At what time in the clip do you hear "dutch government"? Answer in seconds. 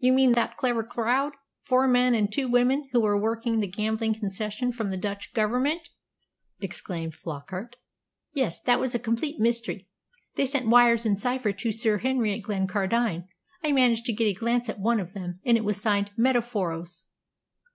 4.98-5.88